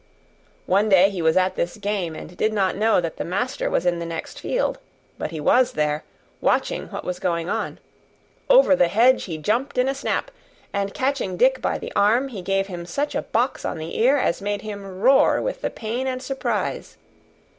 One 0.65 0.89
day 0.89 1.11
he 1.11 1.21
was 1.21 1.37
at 1.37 1.55
this 1.55 1.77
game, 1.77 2.15
and 2.15 2.35
did 2.35 2.51
not 2.53 2.75
know 2.75 2.99
that 3.01 3.17
the 3.17 3.23
master 3.23 3.69
was 3.69 3.85
in 3.85 3.99
the 3.99 4.05
next 4.07 4.39
field; 4.39 4.79
but 5.19 5.29
he 5.29 5.39
was 5.39 5.73
there, 5.73 6.03
watching 6.41 6.87
what 6.87 7.03
was 7.05 7.19
going 7.19 7.49
on; 7.49 7.77
over 8.49 8.75
the 8.75 8.87
hedge 8.87 9.25
he 9.25 9.37
jumped 9.37 9.77
in 9.77 9.87
a 9.87 9.93
snap, 9.93 10.31
and 10.73 10.95
catching 10.95 11.37
Dick 11.37 11.61
by 11.61 11.77
the 11.77 11.93
arm, 11.95 12.29
he 12.29 12.41
gave 12.41 12.65
him 12.65 12.87
such 12.87 13.13
a 13.13 13.21
box 13.21 13.63
on 13.63 13.77
the 13.77 13.95
ear 13.99 14.17
as 14.17 14.41
made 14.41 14.63
him 14.63 15.01
roar 15.01 15.39
with 15.39 15.61
the 15.61 15.69
pain 15.69 16.07
and 16.07 16.23
surprise. 16.23 16.97